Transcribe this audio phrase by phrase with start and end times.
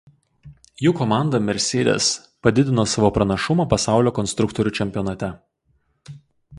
[0.85, 2.07] Jų komanda Mercedes
[2.47, 5.35] padidino savo pranašumą pasaulio konstruktorių čempionate.